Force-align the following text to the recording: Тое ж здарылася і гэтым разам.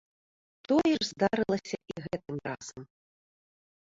Тое 0.69 0.93
ж 0.95 1.07
здарылася 1.09 1.77
і 1.93 2.05
гэтым 2.05 2.35
разам. 2.47 2.81